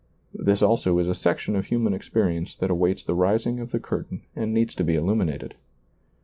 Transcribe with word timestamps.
This 0.33 0.63
also 0.63 0.97
is 0.97 1.07
a 1.07 1.13
section 1.13 1.55
of 1.55 1.65
human 1.67 1.93
experience 1.93 2.55
that 2.55 2.71
awaits 2.71 3.03
the 3.03 3.13
rising 3.13 3.59
of 3.59 3.69
the 3.69 3.79
curtain 3.79 4.23
and 4.35 4.51
needs 4.51 4.73
to 4.73 4.83
be 4.83 4.95
illuminated. 4.95 5.53